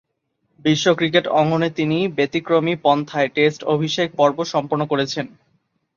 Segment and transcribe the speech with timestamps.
[0.65, 5.25] বিশ্ব ক্রিকেট অঙ্গনে তিনি ব্যতিক্রমী পন্থায় টেস্ট অভিষেক পর্ব সম্পন্ন করেছেন।